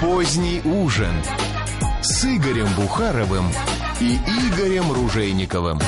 [0.00, 1.10] Поздний ужин
[2.02, 3.46] с Игорем Бухаровым
[4.00, 5.80] и Игорем Ружейниковым.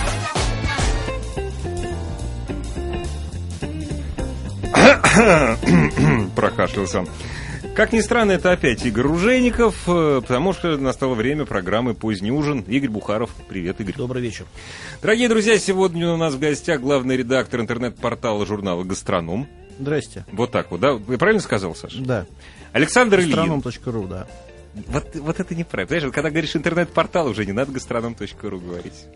[6.35, 7.07] Прокашлялся.
[7.77, 12.65] Как ни странно, это опять Игорь Ружейников, э, потому что настало время программы «Поздний ужин».
[12.67, 13.31] Игорь Бухаров.
[13.49, 13.95] Привет, Игорь.
[13.97, 14.45] Добрый вечер.
[15.03, 19.47] Дорогие друзья, сегодня у нас в гостях главный редактор интернет-портала журнала «Гастроном».
[19.79, 20.25] Здрасте.
[20.33, 20.99] Вот так вот, да?
[21.09, 22.01] Я правильно сказал, Саша?
[22.01, 22.27] Да.
[22.73, 23.61] Александр Ильин.
[23.61, 24.27] Гастроном.ру, да.
[24.75, 25.89] Вот, вот это неправильно.
[25.89, 29.07] Понимаешь, вот когда говоришь интернет-портал, уже не надо гастроном.ру говорить.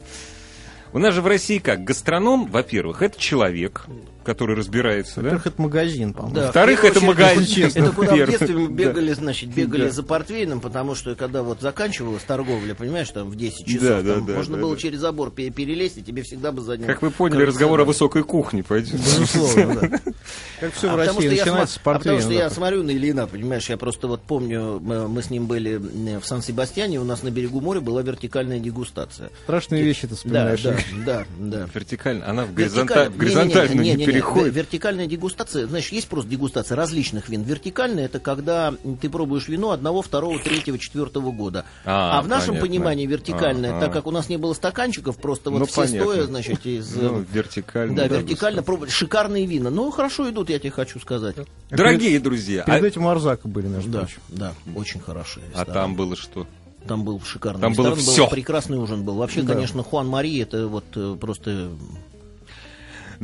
[0.92, 1.84] У нас же в России как?
[1.84, 3.86] Гастроном, во-первых, это человек,
[4.24, 5.22] который разбирается, да?
[5.22, 6.34] Во-первых, это магазин, по-моему.
[6.34, 7.70] Да, Во-вторых, это магазин.
[7.74, 8.72] Это куда в детстве мы да.
[8.74, 9.90] бегали, значит, бегали Да.
[9.90, 14.14] за портвейном, потому что когда вот заканчивалась торговля, понимаешь, там в 10 часов, Да, да,
[14.14, 14.80] там да, можно да, было да.
[14.80, 16.86] через забор пе- перелезть, и тебе всегда бы задним.
[16.86, 18.92] Как вы поняли, разговор о высокой кухне пойдет.
[18.94, 19.98] Безусловно, да.
[20.60, 22.82] Как все А в потому России что я начинается с а потому что я смотрю
[22.82, 27.22] на Ильина, понимаешь, я просто вот помню, мы, с ним были в Сан-Себастьяне, у нас
[27.22, 29.30] на берегу моря была вертикальная дегустация.
[29.44, 30.62] Страшные вещи ты вспоминаешь.
[30.62, 31.68] да, да, да.
[31.74, 32.26] Вертикально.
[32.28, 34.54] Она в, горизонтальную не, Не-не-не, переходит.
[34.54, 37.42] Вертикальная дегустация, значит, есть просто дегустация различных вин.
[37.42, 41.64] Вертикальная это когда ты пробуешь вино одного, второго, третьего, четвертого года.
[41.84, 42.68] А, А, в нашем понятно.
[42.68, 43.80] понимании вертикальная, Ага.
[43.80, 46.00] так как у нас не было стаканчиков, просто вот Ну, все понятно.
[46.12, 46.94] стоя, значит, из...
[46.96, 47.96] Ну, э, вертикально.
[47.96, 48.90] да, вертикально пробовали.
[48.90, 49.70] Шикарные вина.
[49.70, 51.36] Ну, хорошо идут, я тебе хочу сказать.
[51.70, 54.20] Дорогие друзья, а, Перед этим у Арзака были, между Да, прочим.
[54.28, 55.44] да, очень хорошие.
[55.54, 56.46] а там было что?
[56.86, 58.24] Там был шикарный Там было ресторан, всё.
[58.24, 59.14] был прекрасный ужин был.
[59.14, 59.54] Вообще, Да.
[59.54, 61.70] конечно, Хуан Мари это вот э, просто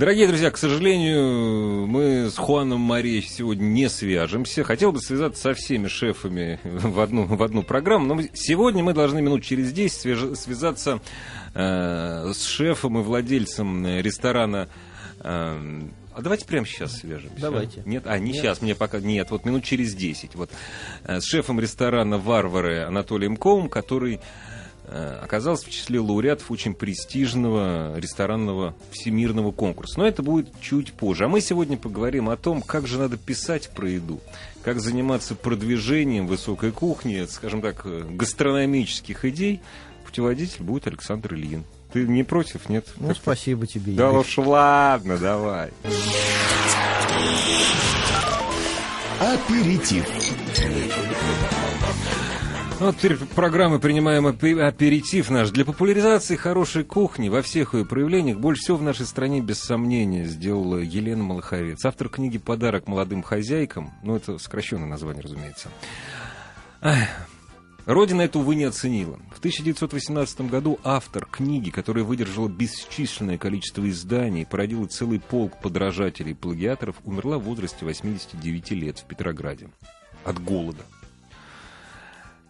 [0.01, 4.65] Дорогие друзья, к сожалению, мы с Хуаном Мари сегодня не свяжемся.
[4.65, 9.21] Хотел бы связаться со всеми шефами в одну, в одну программу, но сегодня мы должны
[9.21, 11.03] минут через 10 свяж- связаться
[11.53, 14.71] э, с шефом и владельцем ресторана.
[15.19, 17.39] э, а давайте прямо сейчас свяжемся.
[17.39, 17.83] Давайте.
[17.85, 18.41] Нет, а не Нет.
[18.41, 20.35] сейчас, мне пока нет, вот минут через 10.
[20.35, 20.51] Вот
[21.05, 24.21] Э, с шефом ресторана Варвары Анатолием Ковым, который
[24.91, 29.99] э, оказался в числе лауреатов очень престижного ресторанного всемирного конкурса.
[29.99, 31.25] Но это будет чуть позже.
[31.25, 34.21] А мы сегодня поговорим о том, как же надо писать про еду,
[34.63, 39.61] как заниматься продвижением высокой кухни, скажем так, э, гастрономических идей.
[40.05, 41.65] Путеводитель будет Александр Ильин.
[41.93, 42.87] Ты не против, нет?
[42.99, 44.21] Ну, Как- спасибо тебе, Да Игорь.
[44.21, 45.71] уж ладно, давай.
[49.21, 50.07] Аперитив.
[52.81, 55.51] Ну, теперь программы принимаем апе- аперитив наш.
[55.51, 60.25] Для популяризации хорошей кухни во всех ее проявлениях больше всего в нашей стране, без сомнения,
[60.25, 61.85] сделала Елена Малаховец.
[61.85, 63.93] Автор книги «Подарок молодым хозяйкам».
[64.03, 65.69] Ну, это сокращенное название, разумеется.
[67.85, 69.19] Родина эту, увы, не оценила.
[69.35, 76.35] В 1918 году автор книги, которая выдержала бесчисленное количество изданий, породила целый полк подражателей и
[76.35, 79.69] плагиаторов, умерла в возрасте 89 лет в Петрограде.
[80.25, 80.83] От голода.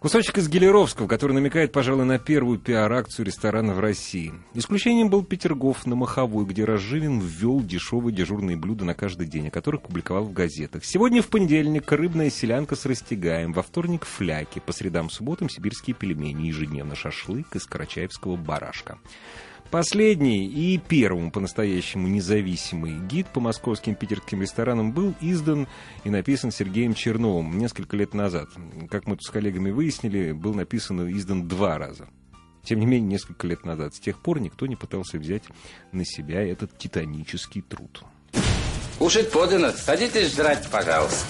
[0.01, 4.33] Кусочек из Гелеровского, который намекает, пожалуй, на первую пиар-акцию ресторана в России.
[4.55, 9.51] Исключением был Петергоф на Маховой, где Разживин ввел дешевые дежурные блюда на каждый день, о
[9.51, 10.85] которых публиковал в газетах.
[10.85, 16.47] Сегодня в понедельник рыбная селянка с растягаем, во вторник фляки, по средам субботам сибирские пельмени,
[16.47, 18.97] ежедневно шашлык из карачаевского барашка.
[19.69, 25.67] Последний и первым по-настоящему независимый гид по московским питерским ресторанам был издан
[26.03, 28.49] и написан Сергеем Черновым несколько лет назад.
[28.89, 32.09] Как мы тут с коллегами выяснили, был написан и издан два раза.
[32.63, 33.95] Тем не менее, несколько лет назад.
[33.95, 35.43] С тех пор никто не пытался взять
[35.91, 38.03] на себя этот титанический труд.
[38.99, 39.71] Кушать подано.
[39.71, 41.25] Садитесь жрать, пожалуйста.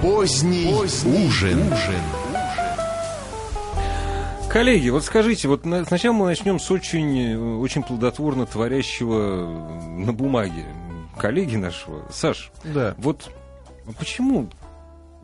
[0.00, 1.60] Поздний, ужин.
[4.50, 9.88] Коллеги, вот скажите, вот на- сначала мы начнем с очень, э, очень плодотворно творящего э,
[10.04, 10.64] на бумаге
[11.16, 12.04] коллеги нашего.
[12.10, 12.94] Саш, Да.
[12.98, 13.30] Вот
[13.86, 14.48] а почему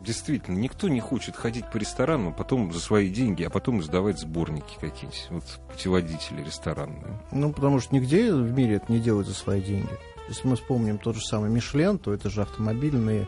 [0.01, 4.75] действительно никто не хочет ходить по ресторанам, потом за свои деньги, а потом издавать сборники
[4.79, 7.19] какие-нибудь, вот путеводители ресторанные?
[7.33, 9.89] Ну, потому что нигде в мире это не делают за свои деньги.
[10.29, 13.27] Если мы вспомним тот же самый Мишлен, то это же автомобильные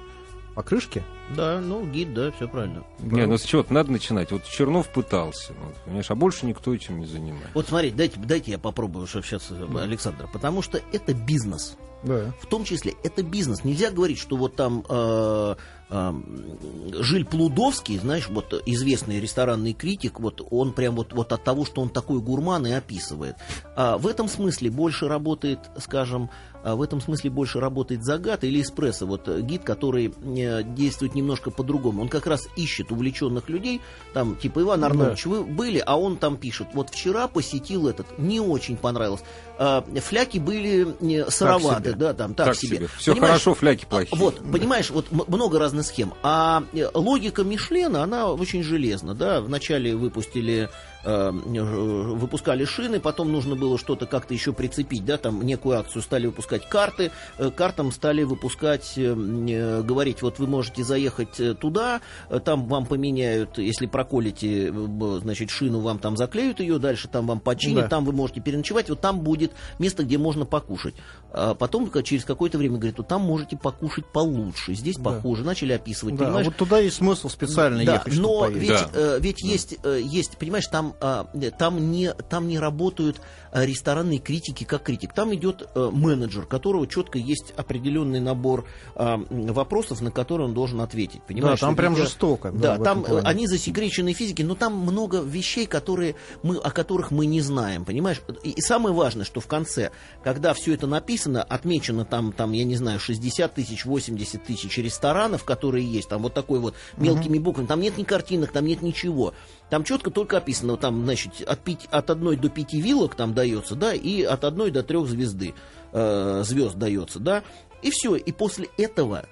[0.59, 1.01] покрышки.
[1.37, 2.83] Да, ну, гид, да, все правильно.
[2.99, 4.29] Не, ну с чего-то надо начинать.
[4.31, 7.51] Вот Чернов пытался, вот, понимаешь, а больше никто этим не занимается.
[7.53, 11.77] Вот смотри, дайте, дайте я попробую чтобы сейчас, Александр, потому что это бизнес.
[12.03, 12.33] Да.
[12.41, 13.63] В том числе это бизнес.
[13.63, 15.55] Нельзя говорить, что вот там э,
[15.89, 21.81] Жиль Плудовский, знаешь, вот известный ресторанный критик, вот он прям вот, вот от того, что
[21.81, 23.35] он такой гурман и описывает.
[23.75, 26.29] А в этом смысле больше работает, скажем,
[26.63, 31.51] а в этом смысле больше работает Загат или Эспрессо, вот гид, который э, действует немножко
[31.51, 32.01] по-другому.
[32.01, 33.81] Он как раз ищет увлеченных людей,
[34.13, 35.29] там, типа, Иван Арнольдович, да.
[35.29, 39.21] вы были, а он там пишет, вот вчера посетил этот, не очень понравилось.
[39.57, 42.77] А, фляки были э, сыроваты, да, там, так, так себе.
[42.77, 42.89] себе.
[42.97, 44.19] Все понимаешь, хорошо, фляки плохие.
[44.19, 46.13] Вот, понимаешь, вот много разных схем.
[46.23, 50.69] А логика Мишлена, она очень железна, да, вначале выпустили
[51.01, 56.27] Э, выпускали шины, потом нужно было что-то как-то еще прицепить, да, там некую акцию стали
[56.27, 62.01] выпускать карты, э, картам стали выпускать, э, говорить, вот вы можете заехать туда,
[62.43, 64.73] там вам поменяют, если проколите,
[65.21, 67.87] значит, шину, вам там заклеют ее, дальше там вам починят, да.
[67.87, 70.95] там вы можете переночевать, вот там будет место, где можно покушать.
[71.31, 75.11] А потом через какое-то время говорит, вот там можете покушать получше, здесь да.
[75.11, 76.47] похуже, начали описывать, да, понимаешь?
[76.47, 79.17] вот туда есть смысл специально да, ехать, но ведь, да.
[79.17, 79.47] ведь да.
[79.47, 83.21] есть, есть, понимаешь, там там, там, не, там не работают
[83.51, 85.13] Э, ресторанной критики как критик.
[85.13, 88.65] Там идет э, менеджер, которого четко есть определенный набор
[88.95, 91.23] э, вопросов, на которые он должен ответить.
[91.23, 91.59] Понимаешь?
[91.59, 92.51] Да, там прям жестоко.
[92.51, 97.25] Да, да там они засекреченные физики, но там много вещей, которые мы, о которых мы
[97.25, 97.85] не знаем.
[97.85, 98.21] Понимаешь?
[98.43, 99.91] И, и самое важное, что в конце,
[100.23, 105.43] когда все это написано, отмечено там, там, я не знаю, 60 тысяч, 80 тысяч ресторанов,
[105.43, 107.45] которые есть, там вот такой вот мелкими угу.
[107.45, 109.33] буквами, там нет ни картинок, там нет ничего.
[109.69, 113.75] Там четко только описано, там, значит, от, 5, от одной до пяти вилок там дается,
[113.75, 115.53] да, и от одной до трех звезды,
[115.91, 117.43] э, звезд дается, да,
[117.81, 118.15] и все.
[118.15, 119.25] И после этого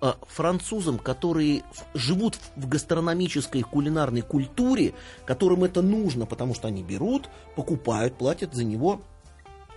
[0.00, 1.62] э, французам, которые
[1.94, 4.94] живут в гастрономической кулинарной культуре,
[5.24, 9.02] которым это нужно, потому что они берут, покупают, платят за него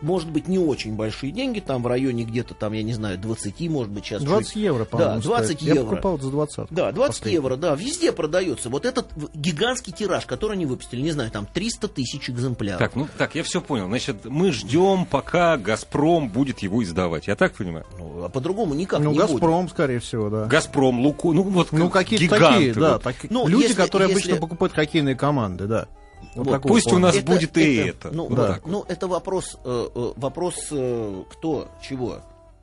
[0.02, 3.70] может быть, не очень большие деньги, там в районе где-то, там, я не знаю, 20,
[3.70, 4.24] может быть, сейчас...
[4.24, 4.56] 20 чуть...
[4.56, 5.62] евро, по-моему, Да, 20 стоит.
[5.62, 5.82] евро.
[5.82, 6.68] Я покупал за 20.
[6.70, 7.34] Да, 20 последний.
[7.34, 8.70] евро, да, везде продается.
[8.70, 12.80] Вот этот гигантский тираж, который они выпустили, не знаю, там 300 тысяч экземпляров.
[12.80, 13.88] Так, ну, так, я все понял.
[13.88, 17.28] Значит, мы ждем, пока «Газпром» будет его издавать.
[17.28, 17.86] Я так понимаю?
[17.98, 19.72] Ну, а по-другому никак ну, не «Газпром», будет.
[19.72, 20.46] скорее всего, да.
[20.46, 22.94] «Газпром», «Луку», ну, вот Ну, какие-то такие, да.
[22.94, 23.04] Вот.
[23.04, 24.22] Так, ну, люди, если, которые если...
[24.22, 25.88] обычно покупают хоккейные команды, да.
[26.36, 26.98] Вот вот, пусть плана.
[26.98, 28.12] у нас это, будет и это.
[28.12, 28.60] Ну, да.
[28.66, 32.22] ну, это вопрос, э, э, вопрос э, кто, чего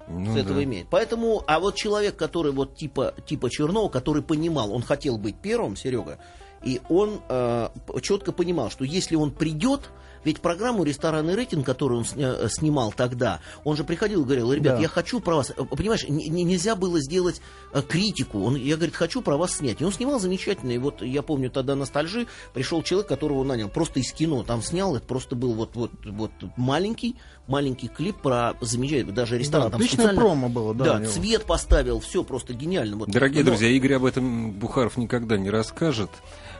[0.09, 0.65] ну, с этого да.
[0.65, 0.89] имеет.
[0.91, 5.77] Поэтому, а вот человек, который вот типа, типа Чернова, который понимал, он хотел быть первым,
[5.77, 6.19] Серега,
[6.63, 7.69] и он э,
[8.01, 9.91] четко понимал, что если он придет,
[10.25, 14.77] ведь программу «Ресторанный рейтинг», которую он э, снимал тогда, он же приходил и говорил, ребят,
[14.77, 14.83] да.
[14.83, 15.51] я хочу про вас...
[15.51, 17.41] Э, понимаешь, нельзя было сделать
[17.73, 18.43] э, критику.
[18.43, 19.81] Он, я, говорит, хочу про вас снять.
[19.81, 20.71] И он снимал замечательно.
[20.73, 24.43] И вот я помню тогда «Ностальжи» пришел человек, которого он нанял просто из кино.
[24.45, 27.17] Там снял, это просто был вот, вот, вот маленький,
[27.47, 29.67] маленький клип про замечательный, даже ресторан.
[29.67, 30.99] Да, там отличное промо было, да.
[30.99, 32.97] Да, цвет поставил, все просто гениально.
[32.97, 33.51] Вот, Дорогие но...
[33.51, 36.11] друзья, Игорь об этом Бухаров никогда не расскажет.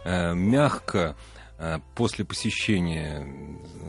[0.05, 1.17] Э, мягко
[1.95, 3.27] после посещения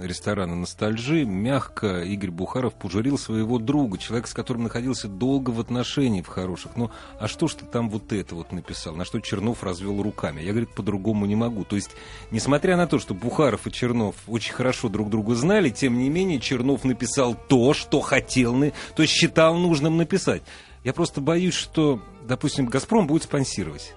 [0.02, 6.26] ресторана «Ностальжи» мягко Игорь Бухаров пожурил своего друга, человека, с которым находился долго в отношениях
[6.26, 6.76] в хороших.
[6.76, 8.96] Ну, а что ж ты там вот это вот написал?
[8.96, 10.42] На что Чернов развел руками.
[10.42, 11.64] Я, говорит, по-другому не могу.
[11.64, 11.92] То есть,
[12.32, 16.40] несмотря на то, что Бухаров и Чернов очень хорошо друг друга знали, тем не менее
[16.40, 18.54] Чернов написал то, что хотел,
[18.96, 20.44] то есть считал нужным написать.
[20.84, 23.94] Я просто боюсь, что, допустим, «Газпром» будет спонсировать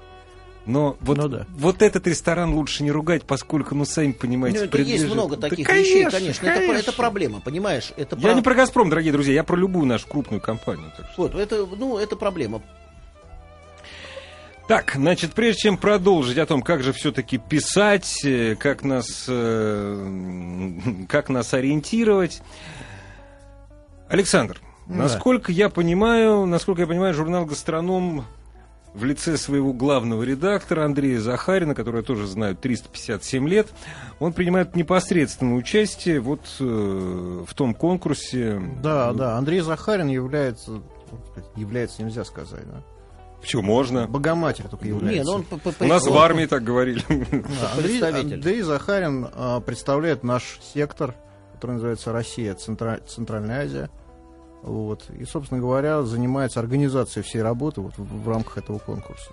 [0.67, 1.47] но вот, ну, да.
[1.57, 5.03] вот этот ресторан лучше не ругать, поскольку, ну, сами понимаете, ну, принадлежит...
[5.03, 6.45] Есть много таких да, конечно, вещей, конечно.
[6.45, 6.73] конечно.
[6.73, 7.93] Это, это проблема, понимаешь?
[7.97, 8.35] Это я про...
[8.35, 10.93] не про «Газпром», дорогие друзья, я про любую нашу крупную компанию.
[10.97, 11.23] Так что...
[11.23, 12.63] Вот, это, ну, это проблема.
[14.67, 21.07] Так, значит, прежде чем продолжить о том, как же все-таки писать, э, как нас, э,
[21.09, 22.43] как нас ориентировать,
[24.09, 24.95] Александр, да.
[24.95, 28.25] насколько я понимаю, насколько я понимаю, журнал «Гастроном»
[28.97, 33.69] в лице своего главного редактора Андрея Захарина, который я тоже знаю 357 лет,
[34.19, 36.65] он принимает непосредственное участие вот э,
[37.47, 38.61] в том конкурсе.
[38.83, 40.81] Да, да, Андрей Захарин является,
[41.57, 42.83] является нельзя сказать, да?
[43.41, 44.09] Почему можно?
[44.09, 45.23] Богоматерь только является.
[45.23, 47.03] Нет, он по -по У нас в армии так говорили.
[47.77, 51.15] Андрей, Андрей Захарин а, представляет наш сектор,
[51.53, 53.91] который называется Россия, Центра, Центральная Азия.
[54.67, 55.09] Вот.
[55.17, 59.31] И, собственно говоря, занимается организацией всей работы вот, в, в рамках этого конкурса.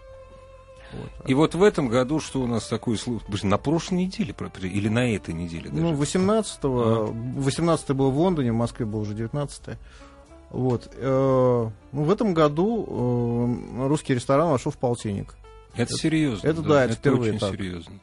[0.93, 1.27] Вот.
[1.27, 3.47] И вот в этом году что у нас такое случай?
[3.47, 5.71] На прошлой неделе или на этой неделе?
[5.71, 5.81] Даже?
[5.81, 6.83] Ну, 18-го.
[6.83, 7.39] А.
[7.41, 9.77] 18 был в Лондоне, в Москве был уже 19 -е.
[10.51, 10.87] Вот.
[10.97, 15.33] Э, ну, в этом году э, русский ресторан вошел в полтинник.
[15.73, 16.47] Это, это серьезно.
[16.47, 17.51] Это да, да это, это впервые очень так.
[17.53, 17.93] серьезно.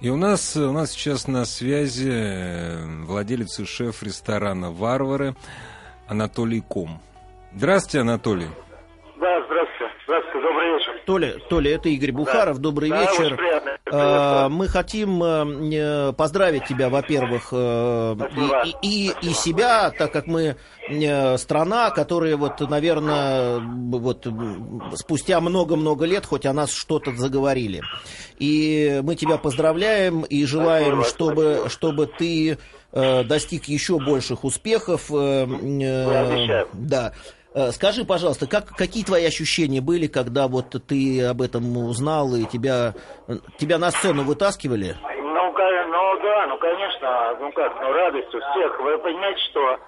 [0.00, 5.34] И у нас, у нас сейчас на связи э, владелец и шеф ресторана «Варвары»
[6.12, 7.00] Анатолий Ком.
[7.54, 8.48] Здравствуйте, Анатолий.
[9.16, 9.94] Да, здравствуйте.
[10.04, 10.81] Здравствуйте, добрый вечер.
[11.06, 12.62] Толя, Толя, это Игорь Бухаров, да.
[12.62, 13.36] добрый да, вечер.
[13.36, 13.72] Приятно.
[13.90, 18.16] А, мы хотим э, поздравить тебя, во-первых, э,
[18.82, 20.56] и, и, и себя, так как мы
[20.88, 24.26] э, страна, которая вот, наверное, вот
[24.94, 27.82] спустя много-много лет хоть о нас что-то заговорили.
[28.38, 32.58] И мы тебя поздравляем и желаем, чтобы, чтобы ты
[32.92, 35.10] достиг еще больших успехов.
[35.10, 36.68] э, обещаю.
[36.72, 37.12] да.
[37.54, 42.44] Э, Скажи, пожалуйста, как, какие твои ощущения были, когда вот ты об этом узнал и
[42.44, 42.94] тебя,
[43.28, 44.96] э, тебя на сцену вытаскивали?
[45.02, 48.80] Ну, ну да, ну конечно, ну как, ну радость у всех.
[48.80, 49.78] Вы понимаете, что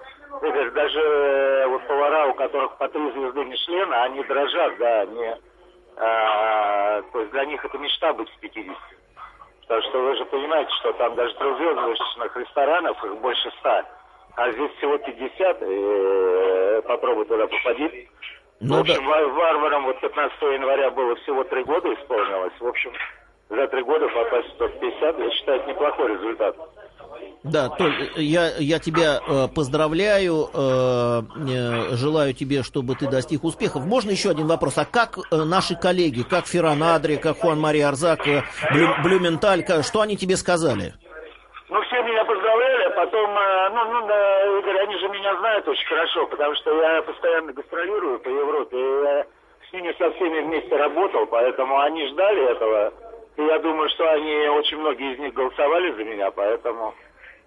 [0.43, 5.33] Игорь, даже э, вот повара, у которых по три звезды Мишлена, они дрожат, да, они,
[5.97, 8.75] а, то есть для них это мечта быть в 50.
[9.61, 13.83] Потому что вы же понимаете, что там даже трехзвездочных ресторанов их больше ста,
[14.37, 18.07] а здесь всего 50, и э, попробуй туда попади.
[18.61, 22.53] Ну в общем, ва- варварам вот 15 января было всего три года исполнилось.
[22.59, 22.91] В общем,
[23.49, 26.55] за три года попасть в топ-50, я считаю, это неплохой результат.
[27.43, 33.85] Да, Толь, я, я тебя э, поздравляю, э, э, желаю тебе, чтобы ты достиг успехов.
[33.85, 34.77] Можно еще один вопрос?
[34.79, 38.41] А как э, наши коллеги, как Ферран Адри, как Хуан Мария Арзак, э,
[38.73, 40.93] Блю- Блюменталь, ка- что они тебе сказали?
[41.69, 42.44] Ну, все меня поздравляли, а
[42.95, 47.01] потом, э, ну, ну, да, Игорь, они же меня знают очень хорошо, потому что я
[47.01, 49.25] постоянно гастролирую по Европе, и я
[49.69, 52.93] с ними со всеми вместе работал, поэтому они ждали этого,
[53.37, 56.93] и я думаю, что они, очень многие из них голосовали за меня, поэтому,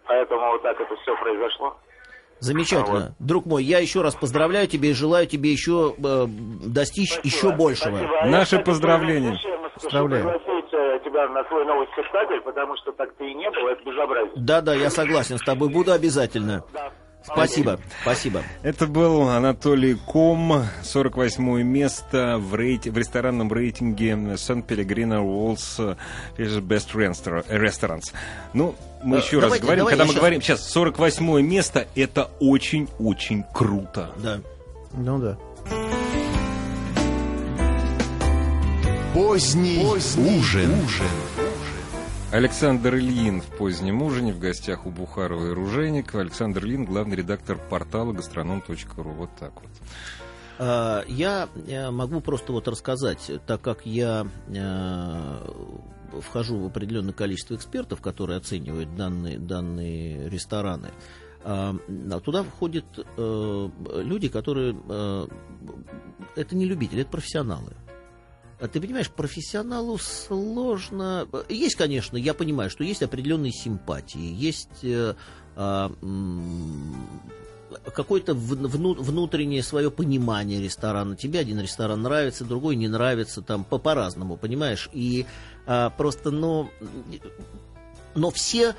[0.06, 1.76] поэтому вот так это все произошло.
[2.40, 3.16] Замечательно.
[3.18, 7.50] Друг мой, я еще раз поздравляю тебя и желаю тебе еще э, достичь Спасибо, еще
[7.50, 7.96] большего.
[7.96, 8.18] спасибо.
[8.20, 9.34] А я, Наши кстати, поздравления.
[9.34, 9.58] слушаю,
[11.00, 14.32] э, тебя на свой новый спектакль, потому что так ты и не был, это безобразие.
[14.36, 16.62] Да, да, я согласен с тобой, буду обязательно.
[16.72, 16.90] Да.
[17.24, 18.42] Спасибо, спасибо.
[18.62, 25.78] Это был Анатолий Ком, 48 место в, рейти- в ресторанном рейтинге Сан Пелегрино Уолс
[26.38, 28.14] Best Restaur- Restaurants.
[28.54, 31.86] Ну, мы Э, еще раз давайте, говорим, давай когда мы щас- говорим сейчас 48 место,
[31.96, 34.10] это очень-очень круто.
[34.22, 34.38] Да.
[34.94, 35.36] Ну да.
[39.14, 40.70] Поздний, ужин.
[42.30, 46.20] Александр Ильин в позднем ужине в гостях у Бухарова и Ружейникова.
[46.20, 49.10] Александр Ильин, главный редактор портала гастроном.ру.
[49.10, 49.70] Вот так вот.
[50.58, 55.52] А, Я э, могу просто вот рассказать, так как я э,
[56.20, 60.90] вхожу в определенное количество экспертов, которые оценивают данные, данные рестораны,
[61.44, 61.74] а,
[62.10, 62.84] а туда входят
[63.16, 63.70] э,
[64.02, 64.76] люди, которые...
[66.36, 67.74] Это не любители, это профессионалы.
[68.60, 71.28] А Ты понимаешь, профессионалу сложно.
[71.48, 75.14] Есть, конечно, я понимаю, что есть определенные симпатии, есть э,
[75.56, 77.08] м,
[77.94, 81.14] какое-то вн- вну- внутреннее свое понимание ресторана.
[81.16, 84.88] Тебе один ресторан нравится, другой не нравится, там по- по-разному, понимаешь?
[84.92, 85.26] И
[85.66, 86.70] а, просто, ну,
[88.14, 88.74] но все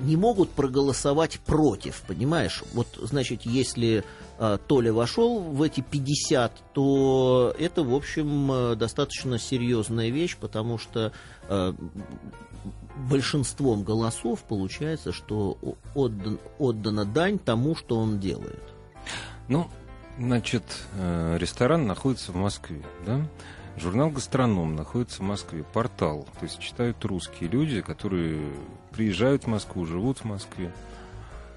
[0.00, 2.62] не могут проголосовать против, понимаешь?
[2.72, 4.04] Вот, значит, если
[4.38, 10.78] а, Толя вошел в эти 50, то это, в общем, а, достаточно серьезная вещь, потому
[10.78, 11.12] что
[11.48, 11.74] а,
[13.08, 15.58] большинством голосов получается, что
[15.94, 18.62] отдан- отдана дань тому, что он делает.
[19.48, 19.68] Ну,
[20.18, 20.64] значит,
[20.96, 23.26] э, ресторан находится в Москве, да?
[23.76, 26.26] Журнал «Гастроном» находится в Москве, портал.
[26.38, 28.40] То есть читают русские люди, которые
[28.90, 30.70] приезжают в Москву, живут в Москве.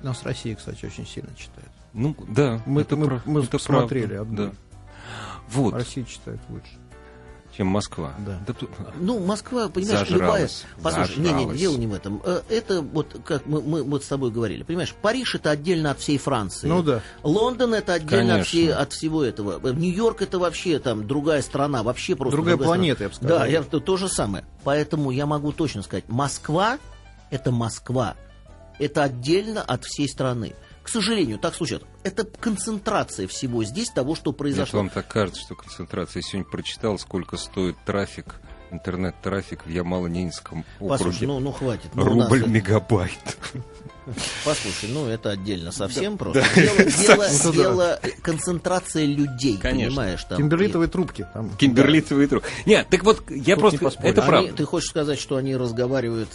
[0.01, 1.67] Нас Россия, кстати, очень сильно читает.
[1.93, 4.51] Ну, да, Мы- это, мы- прав- мы это посмотрели правда, да.
[5.50, 6.77] Вот, Россия читает лучше.
[7.55, 8.13] Чем Москва.
[8.19, 8.39] Да.
[8.45, 8.69] тут-
[9.00, 10.83] Ну, Москва, понимаешь, Зажралась, любая...
[10.83, 11.59] Послушай, не, не, зажралась.
[11.59, 12.21] дело не в этом.
[12.25, 16.00] Э, Это вот, как мы, мы вот с тобой говорили, понимаешь, Париж это отдельно от
[16.00, 16.67] всей Франции.
[16.67, 17.01] Ну да.
[17.24, 19.59] Лондон это отдельно от, всей- от всего этого.
[19.63, 22.74] Э, Нью-Йорк это вообще там другая страна, вообще просто Другая страна.
[22.75, 23.39] планета, я бы сказал.
[23.39, 24.45] Да, я, то, то же самое.
[24.63, 26.77] Поэтому я могу точно сказать, Москва
[27.29, 28.15] это Москва.
[28.79, 30.53] Это отдельно от всей страны.
[30.85, 31.87] К сожалению, так случается.
[32.03, 34.81] Это концентрация всего здесь того, что произошло.
[34.81, 36.21] вам так кажется, что концентрация.
[36.21, 38.35] Я сегодня прочитал, сколько стоит трафик,
[38.69, 41.27] интернет-трафик в Ямало-Ненецком Послушай, округе.
[41.27, 41.89] ну, ну хватит.
[41.95, 43.37] Ну, нас Рубль это- мегабайт.
[44.43, 46.43] Послушай, ну это отдельно совсем просто.
[46.55, 49.89] Дело, дело- дело концентрация людей, Конечно.
[49.89, 50.23] понимаешь?
[50.25, 51.25] Там, Кимберлитовые трубки.
[51.33, 51.49] Там.
[51.57, 52.43] Кимберлитовый друг.
[52.67, 54.03] Нет, так вот, я Тут просто...
[54.03, 54.09] не.
[54.09, 54.53] Это Они- правда.
[54.53, 56.29] Ты хочешь сказать, что они разговаривают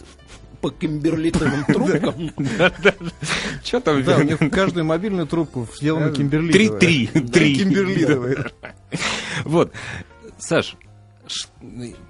[0.61, 2.31] по кимберлитовым трубкам?
[3.65, 4.03] Что там?
[4.05, 6.79] Да, у них каждую мобильную трубку сделана кимберлитовая.
[6.81, 7.11] Три-три.
[7.23, 7.55] Да, Три.
[7.57, 8.51] Кимберлитовая.
[9.45, 9.73] Вот.
[10.39, 10.77] Саш,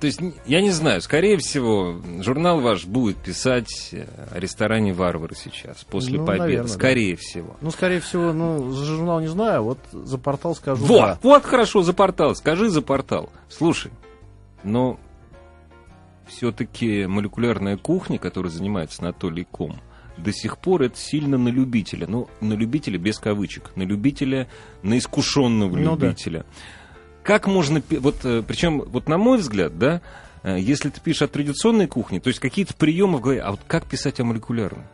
[0.00, 3.92] то есть, я не знаю, скорее всего, журнал ваш будет писать
[4.32, 6.42] о ресторане «Варвары» сейчас, после Ну, победы.
[6.44, 6.72] наверное, да.
[6.72, 7.56] скорее всего.
[7.60, 10.84] Ну, скорее всего, ну, за журнал не знаю, вот за портал скажу.
[10.86, 11.18] Вот, да.
[11.22, 12.34] вот хорошо, за портал.
[12.34, 13.30] Скажи за портал.
[13.50, 13.90] Слушай,
[14.62, 14.98] но
[16.30, 19.80] все-таки молекулярная кухня, которой занимается Анатолий Ком,
[20.16, 22.06] до сих пор это сильно на любителя.
[22.06, 23.72] Ну, на любителя без кавычек.
[23.76, 24.48] На любителя,
[24.82, 26.06] на искушенного Ну да.
[26.06, 26.44] любителя.
[27.22, 27.82] Как можно...
[27.90, 30.00] Вот, причем, вот на мой взгляд, да,
[30.42, 33.60] э, если ты пишешь о традиционной кухне, то есть какие-то приемы в голове, а вот
[33.66, 34.84] как писать о молекулярной?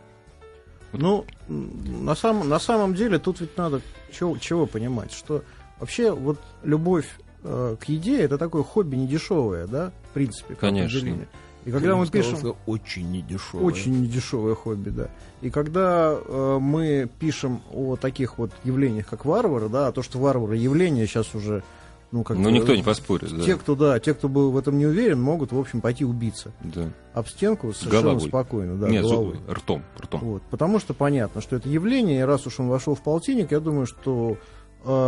[0.92, 3.80] Ну, на, самом на самом деле тут ведь надо
[4.12, 5.42] чего, чего понимать, что
[5.78, 7.08] вообще вот любовь
[7.42, 10.54] э, к еде это такое хобби недешевое, да, принципе.
[10.54, 11.26] Конечно.
[11.66, 12.54] И когда мы пишем...
[12.66, 13.60] очень недешево.
[13.60, 15.08] Очень недешевое хобби, да.
[15.42, 20.18] И когда э, мы пишем о таких вот явлениях, как варвары, да, а то, что
[20.20, 21.64] варвары явление сейчас уже,
[22.12, 23.44] ну, как Ну, никто не поспорит, да.
[23.44, 26.52] Те, кто, да, те, кто был в этом не уверен, могут, в общем, пойти убиться
[26.62, 26.88] Да.
[27.12, 28.28] об стенку совершенно Головой.
[28.28, 29.34] спокойно, да, Нет, головой.
[29.34, 30.20] зуб- ртом, ртом.
[30.20, 33.58] Вот, потому что понятно, что это явление, и раз уж он вошел в полтинник, я
[33.58, 34.36] думаю, что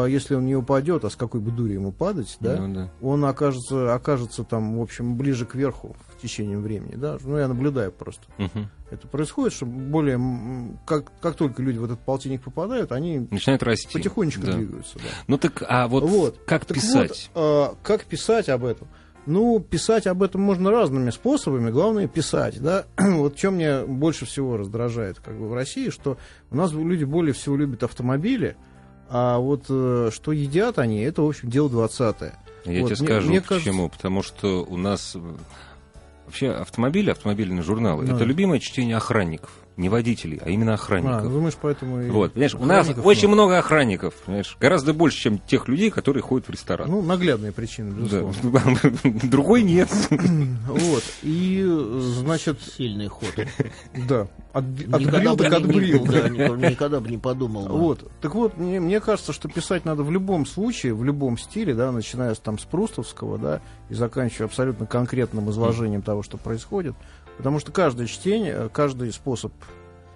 [0.09, 2.91] если он не упадет, а с какой бы дури ему падать, да, Ну, да.
[3.01, 7.47] он окажется, окажется там, в общем, ближе к верху в течение времени, да, ну, я
[7.47, 8.23] наблюдаю просто.
[8.39, 8.69] Мгм.
[8.91, 10.19] Это происходит, что более,
[10.87, 13.93] как, как только люди в этот полтинник попадают, они Начинает расти.
[13.93, 14.53] потихонечку Да.
[14.55, 15.05] двигаются, да.
[15.29, 16.39] Ну так, а вот, Вот.
[16.47, 17.31] как Так писать?
[17.35, 18.89] вот, а, как писать об этом?
[19.27, 22.87] Ну, писать об этом можно разными способами, главное писать, да.
[22.97, 26.17] вот чем мне больше всего раздражает как бы в России, что
[26.51, 28.57] у нас люди более всего любят автомобили,
[29.11, 32.33] а вот э, что едят они, это, в общем, дело 20 Я вот,
[32.65, 33.89] тебе мне- скажу мне почему.
[33.89, 35.21] Потому что у нас э,
[36.27, 38.15] вообще автомобили, автомобильные журналы, Да.
[38.15, 39.51] это любимое чтение охранников.
[39.79, 41.23] Не водителей, а именно А, охранников.
[41.25, 43.43] ну, думаешь, поэтому и Вот, понимаешь, у нас охранников очень много.
[43.45, 46.91] много охранников, понимаешь, гораздо больше, чем тех людей, которые ходят в ресторан.
[46.91, 48.35] Ну, наглядные причины, безусловно.
[48.83, 49.11] Да.
[49.29, 49.89] Другой нет.
[50.69, 51.03] Вот.
[51.23, 51.65] И,
[52.01, 53.33] значит, Сильный ход.
[54.09, 56.05] да, Никогда отбрил бы так отбрил.
[56.07, 57.69] да, никогда- бы не подумал.
[57.69, 58.11] Вот.
[58.21, 61.93] Так вот, мне, мне кажется, что писать надо в любом случае, в любом стиле, да,
[61.93, 66.95] начиная с, там, с Прустовского, да, и заканчивая абсолютно конкретным изложением того, что происходит.
[67.37, 69.53] Потому что каждое чтение, э, каждый способ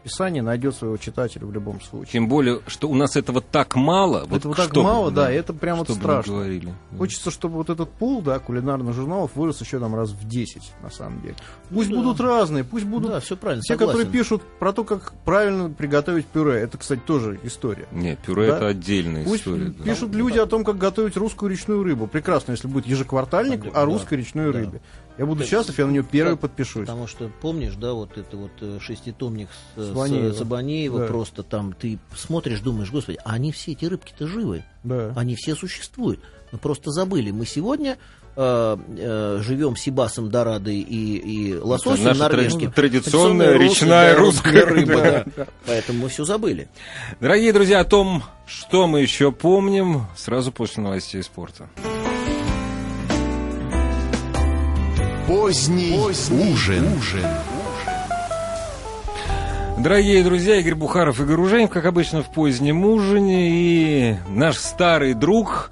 [0.03, 2.13] писания найдет своего читателя в любом случае.
[2.13, 4.25] Тем более, что у нас этого так мало.
[4.27, 6.33] Вот Этого так что мало, да, и это прям вот страшно.
[6.35, 6.75] говорили.
[6.99, 10.91] Хочется, чтобы вот этот пул, да, кулинарных журналов вырос еще там раз в 10, на
[10.91, 11.37] самом деле.
[11.71, 11.97] Пусть Да.
[11.97, 13.93] будут разные, пусть будут Да, все правильно, те, согласен.
[13.99, 16.61] которые пишут про то, как правильно приготовить пюре.
[16.61, 17.87] Это, кстати, тоже история.
[17.93, 18.57] Нет, пюре Да.
[18.57, 19.67] это отдельная Пусть история.
[19.77, 19.85] да.
[19.85, 22.07] пишут люди о том, как готовить русскую речную рыбу.
[22.07, 23.83] Прекрасно, если будет ежеквартальник Да.
[23.83, 24.59] о русской речной Да.
[24.59, 24.81] рыбе.
[25.19, 25.47] Я буду Да.
[25.47, 26.87] счастлив, я на нее первый Да, подпишусь.
[26.87, 30.33] Потому что, помнишь, да, вот это вот э, шеститомник с, э, Сабанеева.
[30.33, 31.07] с Сабанеева, Да.
[31.07, 35.13] просто там ты смотришь, думаешь, господи, а они все эти рыбки-то живы, Да.
[35.17, 36.21] они все существуют.
[36.51, 37.31] Мы просто забыли.
[37.31, 37.99] Мы сегодня
[38.35, 41.17] э, э, живем сибасом, дорадой и,
[41.51, 42.71] и лососем наша норвежским.
[42.71, 44.93] тради- традиционная речная да, русская рыба.
[45.03, 45.25] рыба.
[45.37, 45.47] да.
[45.67, 46.69] Поэтому мы все забыли.
[47.21, 51.69] Дорогие друзья, о том, что мы еще помним, сразу после новостей спорта.
[55.27, 56.85] Поздний, ужин.
[59.79, 63.49] Дорогие друзья, Игорь Бухаров, Игорь Уженев, как обычно, в позднем ужине.
[63.51, 65.71] И наш старый друг,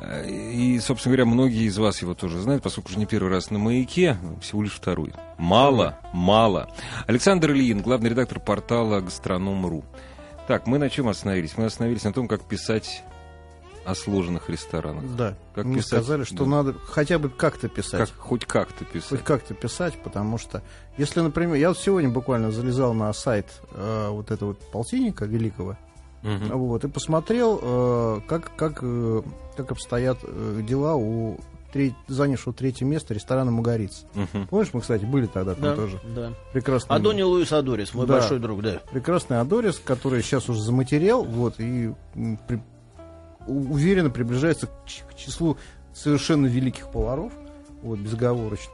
[0.00, 3.50] э, и, собственно говоря, многие из вас его тоже знают, поскольку уже не первый раз
[3.50, 5.12] на «Маяке», всего лишь второй.
[5.38, 6.68] Мало, мало.
[7.06, 9.84] Александр Ильин, главный редактор портала «Гастроном.ру».
[10.48, 11.56] Так, мы на чем остановились?
[11.56, 13.04] Мы остановились на том, как писать
[13.86, 15.04] о сложных ресторанах.
[15.16, 15.36] Да.
[15.54, 16.00] Как Мне писать?
[16.02, 16.46] сказали, что Да.
[16.46, 18.00] надо хотя бы как-то писать.
[18.10, 19.08] Как, хоть как-то писать.
[19.10, 20.62] Хоть как-то писать, потому что,
[20.98, 25.76] если, например, я вот сегодня буквально залезал на сайт э, вот этого вот полтинника великого,
[26.22, 26.58] Мгм.
[26.58, 29.22] вот, и посмотрел, э, как, как, э,
[29.56, 31.38] как обстоят э, дела у
[32.08, 34.04] занявшего третье место ресторана «Магариц».
[34.14, 34.46] Мгм.
[34.48, 36.00] Помнишь, мы, кстати, были тогда там Да, тоже?
[36.14, 36.32] да.
[36.54, 38.14] Прекрасный, Адони Луис Адорис, мой Да.
[38.14, 38.80] большой друг, да.
[38.90, 41.92] прекрасный Адорис, который сейчас уже заматерел, вот, и
[42.48, 42.62] при-
[43.46, 45.56] уверенно приближается к, числу
[45.94, 47.32] совершенно великих поваров,
[47.82, 48.72] вот, безоговорочно.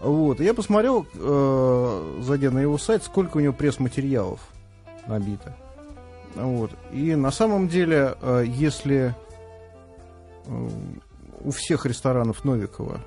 [0.00, 4.40] Вот, и я посмотрел, э, зайдя на его сайт, сколько у него пресс-материалов
[5.06, 5.54] набито.
[6.34, 6.70] Вот.
[6.92, 9.14] И на самом деле, э, если
[10.46, 10.68] э,
[11.44, 13.02] у всех ресторанов Новикова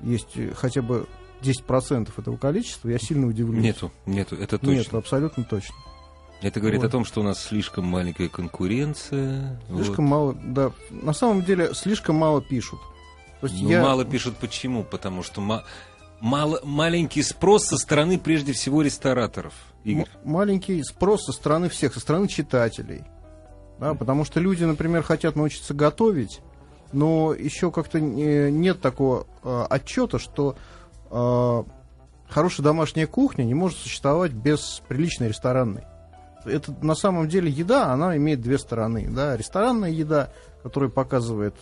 [0.00, 1.06] есть хотя бы
[1.42, 3.62] 10% этого количества, я сильно удивлюсь.
[3.62, 4.72] Нету, нету, это точно.
[4.72, 5.74] Нет, абсолютно точно.
[6.44, 6.88] Это говорит Вот.
[6.88, 9.58] о том, что у нас слишком маленькая конкуренция.
[9.74, 10.72] Слишком мало, да.
[10.90, 12.80] На самом деле, слишком мало пишут.
[13.40, 13.82] То есть Ну, я...
[13.82, 14.84] мало пишут почему?
[14.84, 15.64] Потому что ма-
[16.20, 19.54] мало, маленький спрос со стороны, прежде всего, рестораторов.
[19.84, 20.04] Игорь.
[20.22, 23.04] м- маленький спрос со стороны всех, со стороны читателей.
[23.80, 26.40] Да, потому что люди, например, хотят научиться готовить,
[26.92, 30.56] но еще как-то не- нет такого э, отчета, что
[31.10, 31.64] э,
[32.28, 35.84] хорошая домашняя кухня не может существовать без приличной ресторанной.
[36.44, 39.08] Это на самом деле еда, она имеет две стороны.
[39.10, 39.36] Да?
[39.36, 40.30] Ресторанная еда,
[40.62, 41.54] которая показывает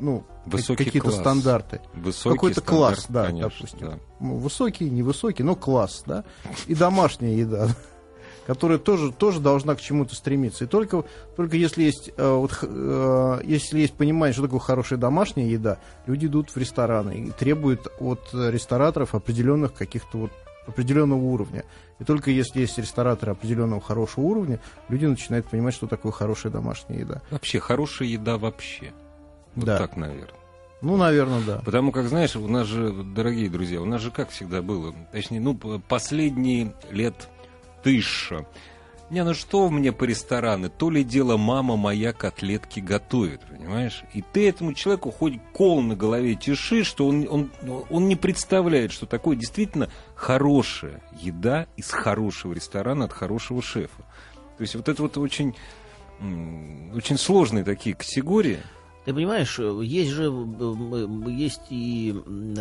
[0.00, 1.20] ну, Высокий какие-то класс.
[1.20, 1.80] стандарты.
[1.94, 3.88] Высокий Какой-то стандарт, класс, да, конечно, допустим.
[3.88, 3.98] да.
[4.20, 6.24] Ну, Высокий, невысокий, но класс, да.
[6.66, 7.68] И домашняя еда,
[8.46, 10.64] которая тоже, тоже должна к чему-то стремиться.
[10.64, 11.04] И только,
[11.36, 16.26] только если есть э, вот, э, если есть понимание, что такое хорошая домашняя еда, люди
[16.26, 20.32] идут в рестораны и требуют от рестораторов определенных каких-то вот
[20.66, 21.64] определенного уровня.
[21.98, 26.98] И только если есть рестораторы определенного хорошего уровня, люди начинают понимать, что такое хорошая домашняя
[27.00, 27.22] еда.
[27.30, 28.92] Вообще, хорошая еда вообще.
[29.54, 29.78] Вот Да.
[29.78, 30.38] так, наверное.
[30.80, 31.62] Ну, наверное, да.
[31.64, 35.40] Потому как, знаешь, у нас же, дорогие друзья, у нас же как всегда было, точнее,
[35.40, 35.54] ну,
[35.88, 37.28] последние лет
[37.84, 38.46] тысяча.
[39.12, 40.70] Не, ну что мне по рестораны?
[40.70, 44.04] То ли дело мама моя котлетки готовит, понимаешь?
[44.14, 47.50] И ты этому человеку хоть кол на голове тиши, что он, он,
[47.90, 54.02] он не представляет, что такое действительно хорошая еда из хорошего ресторана от хорошего шефа.
[54.56, 55.54] То есть вот это вот очень,
[56.94, 58.60] очень сложные такие категории.
[59.04, 62.14] Ты понимаешь, э, есть же э, э, есть и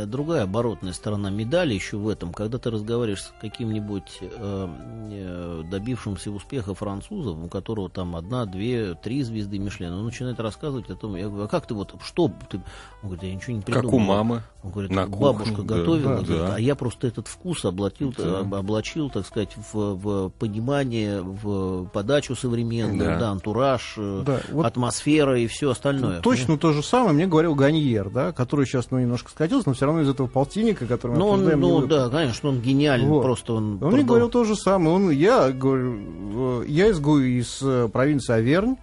[0.08, 6.74] другая оборотная сторона медали еще в этом, когда ты разговариваешь с каким-нибудь э, добившимся успеха
[6.74, 11.28] французом, у которого там одна, две, три звезды Мишлена, он начинает рассказывать о том, я
[11.28, 12.58] говорю, а как ты вот, что ты?
[13.04, 13.84] Он говорит, я ничего не придумал.
[13.90, 14.44] Как у мамы.
[14.64, 16.56] Он говорит, на бабушка кухне, готовила, да, говорит, да.
[16.56, 18.40] а я просто этот вкус облатил, Да.
[18.40, 23.20] об- облачил, так сказать, в, в понимание, в подачу современную, Да.
[23.20, 26.22] да, антураж, Да, вот- атмосфера и все остальное.
[26.38, 29.86] Точно то же самое мне говорил Ганьер, да, который сейчас ну, немножко скатился, но все
[29.86, 33.22] равно из этого полтинника, который мы Ну, он, ну да, конечно, он гениален, Вот.
[33.24, 33.74] просто он...
[33.84, 34.96] Он мне продал- говорил то же самое.
[34.96, 38.76] Он, я говорю, э, я из, Гу- из э, провинции Авернь.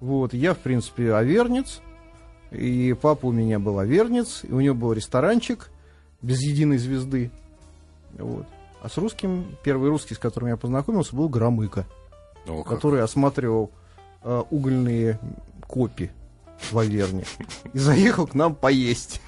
[0.00, 1.80] Вот, я, в принципе, авернец.
[2.50, 5.70] И папа у меня был авернец, и у него был ресторанчик
[6.22, 7.30] без единой звезды.
[8.18, 8.46] Вот.
[8.82, 11.86] А с русским, первый русский, с которым я познакомился, был Громыко,
[12.46, 12.74] О, как.
[12.74, 13.70] который осматривал
[14.22, 15.18] э, угольные
[15.66, 16.10] копи
[16.70, 17.24] в Аверне.
[17.72, 19.20] И заехал к нам поесть.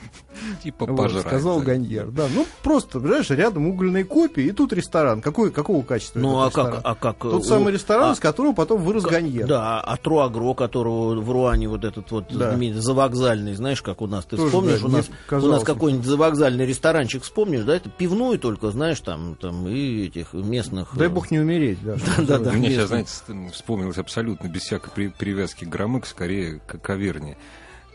[0.63, 1.23] Типа Вот, пожрать.
[1.27, 1.65] сказал да.
[1.67, 2.11] Ганьер.
[2.11, 5.23] Да, ну просто, понимаешь, рядом угольные копии, и тут ресторан.
[5.23, 7.19] Какой, какого качества Ну, а как, а как...
[7.21, 9.47] Тот у- самый ресторан, а- из которого потом вырос Ганьер.
[9.47, 12.55] Да, а Труагро, которого в Руане вот этот вот Да.
[12.75, 16.67] завокзальный, знаешь, как у нас, ты Тоже, вспомнишь, да, у нас, у нас какой-нибудь завокзальный
[16.67, 20.95] ресторанчик, вспомнишь, да, это пивной только, знаешь, там, там и этих местных...
[20.97, 21.95] Дай э, бог не умереть, да.
[21.95, 22.53] Да, да, называется.
[22.59, 23.11] Мне сейчас, знаете,
[23.53, 26.79] вспомнилось абсолютно без всякой при- привязки Громык, скорее к
[27.17, 27.37] каверне.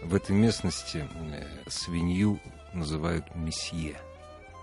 [0.03, 2.39] В этой местности э, свинью
[2.73, 3.95] называют месье.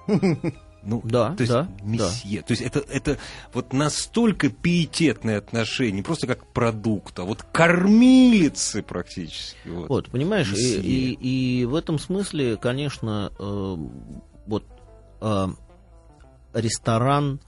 [0.85, 2.41] Ну, Да, то есть да, месье.
[2.43, 3.19] То есть это, это
[3.53, 9.59] вот настолько пиететное отношение, не просто как продукт, а вот кормилицы практически.
[9.67, 9.89] Вот.
[9.89, 13.77] Вот, понимаешь, и, и, и в этом смысле, конечно, э,
[14.47, 14.65] вот
[15.21, 15.47] э,
[16.55, 17.41] ресторан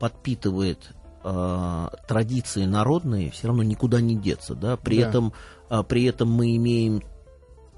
[0.00, 4.76] подпитывает э, традиции народные, все равно никуда не деться, да.
[4.76, 5.08] При Да.
[5.08, 5.32] этом,
[5.72, 7.02] а, при этом мы имеем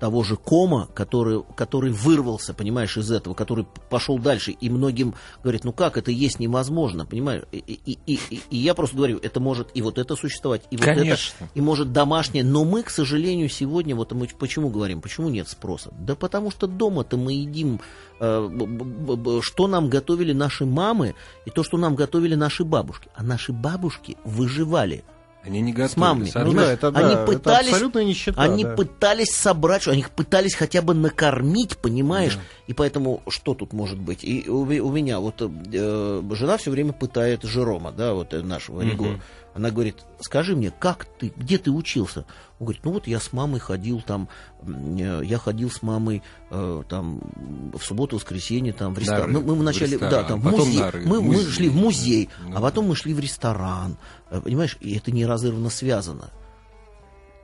[0.01, 5.63] того же Кома, который, который вырвался, понимаешь, из этого, который пошел дальше, и многим говорят,
[5.63, 7.45] ну как, это есть невозможно, понимаешь?
[7.53, 10.89] И, и, и, и- я просто говорю, это может и вот это существовать, и вот
[10.89, 11.49] это, Конечно.
[11.55, 15.95] и может домашнее, но мы, к сожалению, сегодня, вот мы почему говорим, почему нет спроса?
[15.97, 17.81] Да потому что дома-то мы едим,
[18.19, 21.15] э, что нам готовили наши мамы,
[21.47, 23.09] и то, что нам готовили наши бабушки.
[23.15, 25.05] А наши бабушки выживали
[25.45, 25.89] Они не готовы.
[25.91, 26.31] с мамами.
[26.35, 28.41] Ну да, это, да, они это пытались, абсолютная нищета.
[28.41, 28.75] они да.
[28.75, 32.39] пытались собрать, они их пытались хотя бы накормить, понимаешь?
[32.67, 34.25] И поэтому что тут может быть?
[34.25, 38.81] И у, у меня вот э, жена все время пытает Жерома, да, вот э, нашего
[38.81, 39.21] Рего.
[39.55, 42.27] Она говорит, скажи мне, как ты, где ты учился?
[42.59, 44.29] Он говорит, ну вот я с мамой ходил там,
[44.63, 47.21] э, я ходил с мамой э, там
[47.73, 49.33] в субботу, воскресенье там в ресторан.
[49.33, 50.81] Мы, мы ры- в вначале, ресторан, да, там в музей.
[50.81, 53.97] ры- мы, мы шли в музей, Ну а потом мы шли в ресторан.
[54.31, 56.31] Э, Понимаешь, и это неразрывно связано.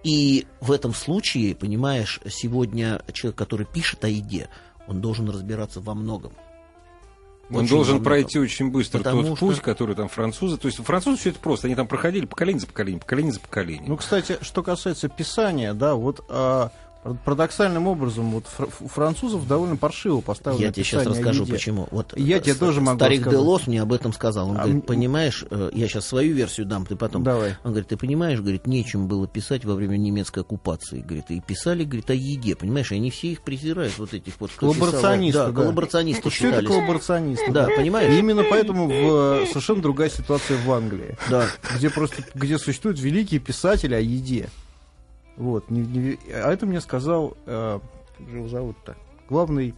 [0.02, 4.48] И в этом случае, понимаешь, сегодня человек, который пишет о еде,
[4.88, 6.32] он должен разбираться во многом.
[7.50, 10.56] Он Очень должен пройти очень быстро Потому тот что- путь, который там французы.
[10.56, 11.66] То есть французы все это просто.
[11.66, 13.86] Они там проходили поколение за поколением, поколение за поколением.
[13.88, 16.70] Ну, кстати, что касается писания, да, вот а,
[17.24, 18.44] парадоксальным образом, вот
[18.80, 21.88] у французов довольно паршиво поставлено Я тебе сейчас расскажу, почему.
[21.90, 23.40] Вот Я э, тебе с- тоже могу Старик рассказать.
[23.40, 24.50] Делос мне об этом сказал.
[24.50, 27.22] Он А говорит, понимаешь, э, я сейчас свою версию дам, ты потом.
[27.22, 27.56] Давай.
[27.64, 31.00] Он говорит, ты понимаешь, говорит, нечем было писать во время немецкой оккупации.
[31.00, 34.50] Говорит, и писали, говорит, о еде, понимаешь, они все их презирают, вот этих вот.
[34.50, 34.72] писал.
[34.72, 35.52] Коллаборационисты, Да, да.
[35.62, 36.68] коллаборационисты Что это считались.
[36.68, 37.50] коллаборационисты?
[37.52, 38.12] Да, понимаешь?
[38.12, 41.46] И именно поэтому в, э, совершенно другая ситуация в Англии, Да.
[41.76, 44.48] где просто где существуют великие писатели о еде.
[45.40, 47.78] Вот, не, не, а это мне сказал, э,
[48.18, 48.94] как же его зовут-то,
[49.30, 49.74] главный,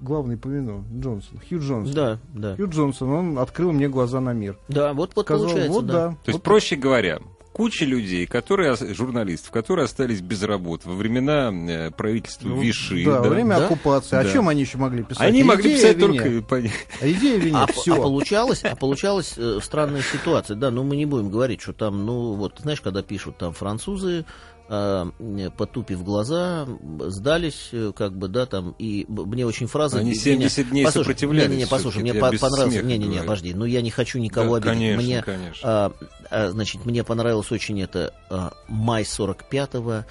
[0.00, 1.92] главный по вину, Джонсон, Хью Джонсон.
[1.94, 2.54] Да, да.
[2.54, 4.56] Хью Джонсон, он открыл мне глаза на мир.
[4.68, 5.92] Да, вот, вот Сказал, получается, вот да.
[5.92, 6.08] да.
[6.10, 7.18] То есть, вот проще говоря,
[7.52, 13.04] куча людей, которые, журналистов, которые остались без работы во времена э, правительства Ну, Виши.
[13.04, 13.64] Да, во время Да?
[13.64, 14.16] оккупации.
[14.16, 14.30] О Да.
[14.30, 15.26] чем они еще могли писать?
[15.26, 16.40] Они О могли писать только...
[16.42, 17.94] по- О еде и вине, А, все.
[17.94, 22.06] а получалось, а получалось э, странная ситуация, да, но мы не будем говорить, что там,
[22.06, 24.24] ну, вот, знаешь, когда пишут там французы,
[24.66, 26.66] потупив глаза,
[27.06, 29.98] сдались, э, как бы, да, там, и мне очень фраза...
[29.98, 32.70] Они меня- 70 дней послушай, сопротивлялись Не-не-не, послушай, всё-таки, мне я по- без понравился...
[32.78, 33.26] смеха Не-не-не, говорю.
[33.28, 34.96] подожди, ну я не хочу никого Да, обидеть.
[34.96, 35.68] конечно, мне, конечно.
[35.86, 35.92] а,
[36.30, 40.04] а, значит, мне понравилось очень это а, май 45-го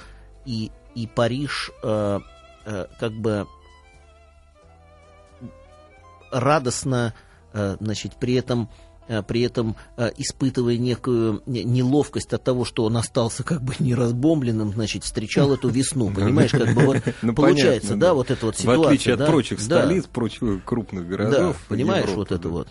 [0.46, 2.22] и, и Париж, а,
[2.66, 3.48] а, как бы
[6.32, 7.14] радостно,
[7.54, 8.93] а, значит, при этом а,
[9.28, 14.72] при этом а, испытывая некую не- неловкость от того, что он остался как бы неразбомбленным,
[14.74, 18.56] значит, встречал эту весну, понимаешь, как бы вот Ну, получается, понятно, да, вот эта вот
[18.56, 18.86] В ситуация.
[18.86, 19.64] отличие от да, прочих да.
[19.64, 21.58] столиц, прочих крупных Да, городов.
[21.68, 22.50] понимаешь, Европы, вот это да.
[22.50, 22.68] вот.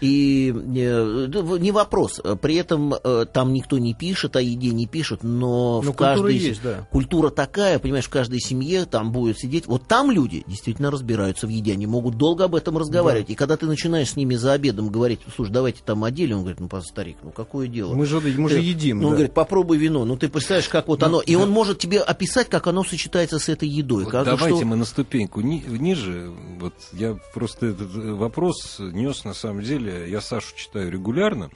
[0.00, 2.20] И э, да, не вопрос.
[2.40, 6.08] При этом э, там никто не пишет, о еде не пишет, но Ну, в культура
[6.14, 6.86] каждой есть, да.
[6.90, 9.66] культура такая, понимаешь, в каждой семье там будет сидеть.
[9.66, 13.30] Вот там люди действительно разбираются в еде, они могут долго об этом разговаривать.
[13.30, 16.42] И когда ты начинаешь с ними за обедом говорить, слушай, давайте там о деле, он
[16.42, 17.94] говорит, ну, старик, ну какое дело?
[17.94, 18.98] Мы же, мы же Ты- едим.
[19.00, 19.16] Ну, он да.
[19.16, 20.04] говорит, попробуй вино.
[20.04, 21.20] Ну, ты представляешь, как вот оно.
[21.20, 24.04] И он может тебе описать, как оно сочетается с этой едой.
[24.04, 26.30] Вот Как- давайте что- мы на ступеньку ни- ниже.
[26.60, 29.61] Вот я просто этот э, вопрос нес на самом деле.
[29.62, 31.50] Я Сашу читаю регулярно.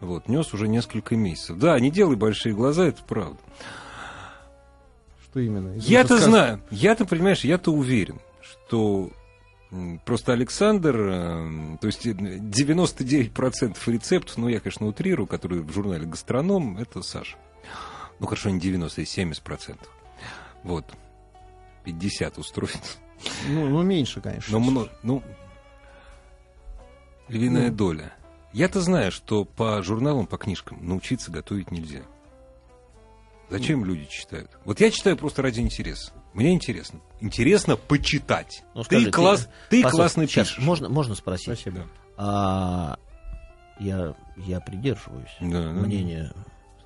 [0.00, 1.58] Вот, нес уже несколько месяцев.
[1.58, 3.38] Да, не делай большие глаза, это правда.
[5.24, 5.74] Что именно?
[5.76, 9.10] Я-то знаю, я-то, понимаешь, я-то уверен, что
[10.04, 16.06] просто Александр, э, то есть э, 99% рецептов, ну, я, конечно, утрирую, которые в журнале
[16.06, 17.36] «Гастроном», это Саша.
[18.18, 19.78] Ну, хорошо, не 90, а 70%.
[20.64, 20.84] Вот.
[21.84, 22.98] 50 устроит.
[23.48, 24.52] Ну, ну, меньше, конечно.
[24.52, 25.22] Но много, ну,
[27.28, 27.76] львиная Ну.
[27.76, 28.12] доля.
[28.52, 32.00] Я-то знаю, что по журналам, по книжкам научиться готовить нельзя.
[33.50, 34.50] Зачем люди читают?
[34.64, 36.12] Вот я читаю просто ради интереса.
[36.34, 37.00] Мне интересно.
[37.20, 38.62] Интересно почитать.
[38.74, 40.64] Ну, ты, скажи, класс, ты, Послушай, классно сейчас, пишешь.
[40.64, 41.44] Можно, можно спросить?
[41.58, 41.86] Спасибо.
[42.18, 42.98] А,
[43.80, 45.70] я, я придерживаюсь Да, да.
[45.72, 46.32] мнения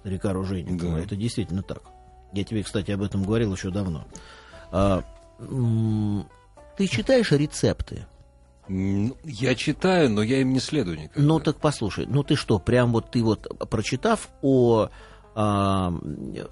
[0.00, 0.96] старика Ружейникова.
[0.98, 1.00] Да.
[1.02, 1.82] Это действительно так.
[2.32, 4.04] Я тебе, кстати, об этом говорил еще давно.
[4.70, 5.02] А,
[5.40, 6.28] м,
[6.76, 8.06] ты читаешь рецепты?
[9.24, 11.22] Я читаю, но я им не следую никогда.
[11.22, 14.88] Ну так послушай, ну ты что, прям вот ты вот прочитав о
[15.34, 15.90] а,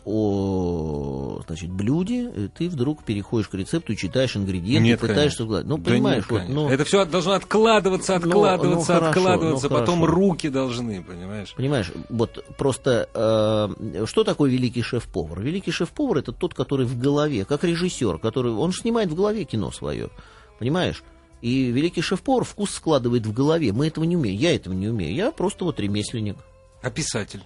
[0.06, 5.68] о значит, блюде, э, ты вдруг переходишь к рецепту и читаешь ингредиенты, Нет, пытаешься конечно.
[5.68, 6.62] Ну, Да понимаешь, нет, вот, конечно.
[6.62, 10.14] ну, Это все должно откладываться, откладываться, ну, хорошо, откладываться, ну, потом хорошо.
[10.14, 11.52] руки должны, понимаешь?
[11.54, 15.42] Понимаешь, вот просто э, что такое великий шеф-повар?
[15.42, 19.70] Великий шеф-повар это тот, который в голове, как режиссер, который он снимает в голове кино
[19.72, 20.08] свое,
[20.58, 21.02] понимаешь?
[21.42, 23.72] И великий шеф-повар вкус складывает в голове.
[23.72, 24.38] Мы этого не умеем.
[24.38, 25.14] Я этого не умею.
[25.14, 26.36] Я просто вот ремесленник.
[26.82, 27.42] А писатель?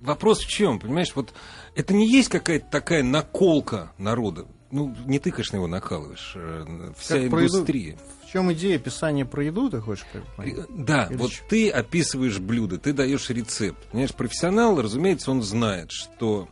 [0.00, 1.12] Вопрос в чем, понимаешь?
[1.14, 1.32] Вот
[1.74, 4.46] это не есть какая-то такая наколка народа.
[4.70, 6.32] Ну, не ты, конечно, его накалываешь.
[6.34, 7.96] э, Вся Как индустрия.
[8.26, 10.04] В чем идея писания про еду, ты хочешь
[10.36, 10.58] понять?
[10.58, 11.42] Э, Да, Или вот чё?
[11.48, 13.78] ты описываешь блюдо, ты даешь рецепт.
[13.90, 16.48] Понимаешь, профессионал, разумеется, он знает, что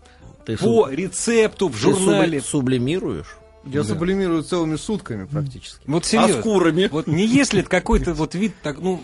[0.46, 2.38] Ты по суб- рецепту в ты журнале...
[2.38, 3.36] субли- сублимируешь?
[3.66, 3.88] Я Да.
[3.88, 5.80] сублимирую целыми сутками практически.
[5.86, 6.36] Вот серьезно.
[6.36, 6.88] А с курами?
[6.92, 9.00] Вот не если это какой-то вот вид, так, ну,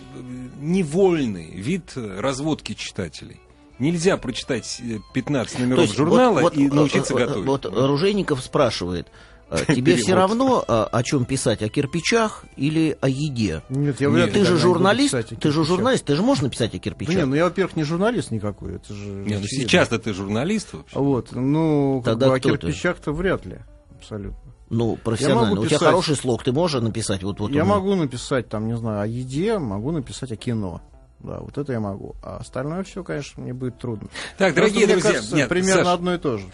[0.61, 3.40] невольный вид э, разводки читателей.
[3.79, 7.27] Нельзя прочитать э, 15 То номеров есть журнала вот- вот, и э, научиться э, э,
[7.27, 7.46] готовить.
[7.46, 9.07] Вот Оружейников спрашивает,
[9.51, 13.62] э, тебе все равно э, о чем писать, о кирпичах или о еде?
[13.70, 16.75] Нет, я Нет, вряд ли Ты же журналист, ты же журналист, ты же можешь написать
[16.75, 17.14] о кирпичах?
[17.14, 19.09] не, ну я, во-первых, не журналист никакой, это же...
[19.09, 20.99] Не, ну сейчас-то ты журналист вообще.
[20.99, 23.61] Вот, ну, как Тогда бы о кирпичах-то вряд ли,
[23.99, 24.37] абсолютно.
[24.70, 25.61] Ну, профессионально.
[25.61, 27.50] У тебя хороший слог, ты можешь написать вот вот.
[27.50, 30.80] я могу написать, там, не знаю, о еде, могу написать о кино.
[31.22, 32.14] Да, вот это я могу.
[32.22, 34.09] А остальное все, конечно, мне будет трудно.
[34.38, 36.46] Так, Просто, дорогие мне друзья, кажется, нет, примерно Саш, одно и то же.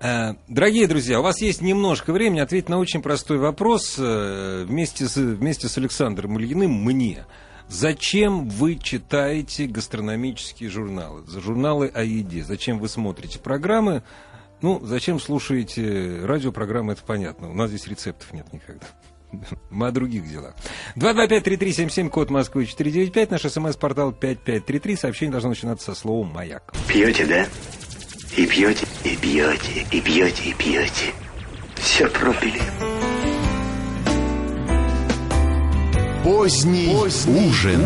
[0.00, 5.08] э, дорогие друзья, у вас есть немножко времени ответить на очень простой вопрос э, вместе
[5.08, 7.26] с, вместе с Александром Ильиным мне.
[7.68, 12.44] Зачем вы читаете гастрономические журналы, за журналы о еде?
[12.44, 14.02] Зачем вы смотрите программы?
[14.62, 17.50] Ну, зачем слушаете радиопрограммы, это понятно.
[17.50, 18.86] У нас здесь рецептов нет никогда.
[19.70, 20.54] Мы о других делах.
[20.96, 24.96] 225-3377, код Москвы 495, наш смс-портал 5533.
[24.96, 26.72] Сообщение должно начинаться со слова «Маяк».
[26.86, 27.46] Пьете, да?
[28.36, 31.12] И пьете, и пьете, и пьете, и пьете.
[31.76, 32.60] Все пропили.
[36.24, 37.82] Поздний, ужин.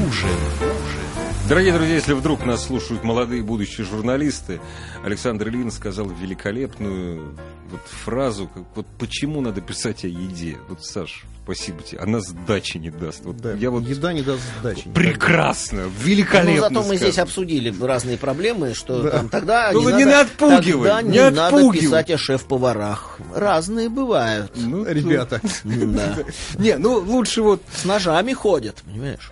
[1.49, 4.61] Дорогие друзья, если вдруг нас слушают молодые будущие журналисты,
[5.03, 7.35] Александр Ильин сказал великолепную
[7.71, 10.59] вот фразу, как, вот почему надо писать о еде.
[10.69, 12.01] Вот, Саш, спасибо тебе.
[12.01, 13.25] Она сдачи не даст.
[13.25, 14.91] Вот Да, я вот еда не даст сдачи.
[14.95, 19.11] прекрасно, Ну, великолепно зато мы здесь обсудили разные проблемы, что Да.
[19.11, 21.81] там тогда Ну, не, не надо, отпугивай, тогда не не надо отпугивай.
[21.87, 23.19] писать о шеф-поварах.
[23.35, 24.53] Разные бывают.
[24.55, 26.19] Ну, Ребята, Да.
[26.59, 29.31] Не, ну лучше вот С ножами ходят, понимаешь?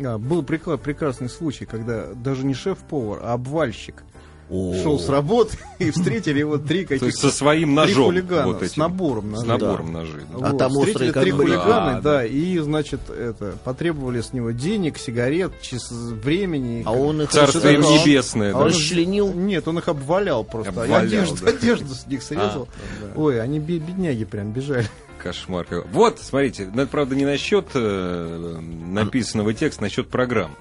[0.00, 4.02] А, был прекрасный случай, когда даже не шеф-повар, а обвальщик
[4.50, 4.74] О.
[4.82, 8.04] шел с работы и встретили его три то есть каких-то со своим три ножом.
[8.06, 9.48] хулигана вот с набором С ножей.
[9.48, 10.20] набором ножей.
[10.38, 10.48] да.
[10.48, 15.60] А там встретили три хулигана, Да, да, и, значит, это, потребовали с него денег, сигарет,
[15.62, 16.82] час времени.
[16.84, 18.50] А он их Царство им небесное.
[18.50, 18.58] А да.
[18.60, 19.32] он- расчленил.
[19.32, 20.70] Нет, он их обвалял просто.
[20.70, 21.50] Обвалял, одежду, да.
[21.50, 22.68] одежду с них срезал.
[23.16, 24.86] Ой, они бе- бедняги прям бежали.
[25.22, 25.66] Кошмар.
[25.92, 30.56] Вот, смотрите, это, правда, не насчет э, написанного текста, насчет программ.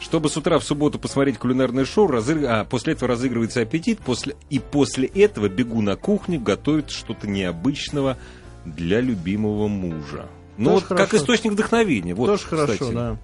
[0.00, 4.36] Чтобы с утра в субботу посмотреть кулинарное шоу, разыг- а после этого разыгрывается аппетит, после...
[4.50, 8.16] и после этого бегу на кухню, готовить что-то необычного
[8.64, 10.26] для любимого мужа.
[10.58, 11.16] Ну, вот как хорошо.
[11.18, 12.14] источник вдохновения.
[12.14, 12.92] Вот, Тоже хорошо, кстати.
[12.92, 13.16] да.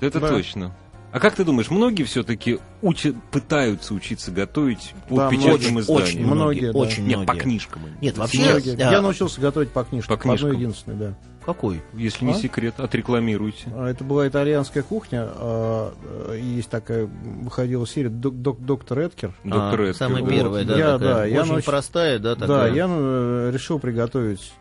[0.00, 0.28] Это Да.
[0.28, 0.76] точно.
[1.12, 6.02] А как ты думаешь, многие все-таки учат, пытаются учиться готовить по Да, печатным Очень, изданиям?
[6.02, 6.78] очень Многие, многие, да.
[6.78, 7.26] очень Нет, многие.
[7.26, 7.82] по книжкам.
[8.00, 8.76] Нет, вообще, Многие.
[8.76, 8.90] да.
[8.90, 10.08] Я научился готовить по книжке.
[10.08, 10.48] По По, книжкам.
[10.50, 11.14] одной единственной, да.
[11.44, 11.82] Какой?
[11.92, 12.34] Если не А?
[12.36, 13.64] секрет, отрекламируйте.
[13.74, 15.24] А, Это была итальянская кухня.
[15.26, 15.92] а,
[16.30, 17.06] э, Есть такая,
[17.42, 19.34] выходила серия «Док- док- «Доктор Эдкер».
[19.44, 19.94] Доктор А, Эдгар.
[19.94, 20.30] Самая Вот.
[20.30, 21.14] первая, да, Я- такая.
[21.14, 22.72] да, я Очень нач- простая, да, Да, такая.
[22.72, 24.52] я э, решил приготовить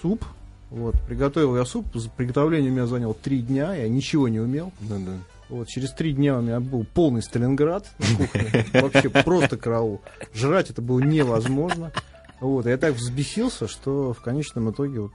[0.00, 0.24] суп.
[0.72, 1.86] Вот, приготовил я суп.
[2.16, 3.74] Приготовление у меня заняло три дня.
[3.74, 4.72] Я ничего не умел.
[4.80, 5.12] Да-да.
[5.50, 8.66] Вот, через три дня у меня был полный Сталинград на кухне.
[8.72, 10.00] Вообще просто караул.
[10.32, 11.92] Жрать это было невозможно.
[12.40, 15.12] Вот, я так взбесился, что в конечном итоге вот,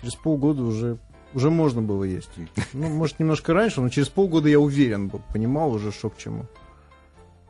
[0.00, 0.96] через полгода уже,
[1.34, 2.30] уже можно было есть.
[2.72, 6.46] Ну, может, немножко раньше, но через полгода я уверен был, понимал уже, что к чему.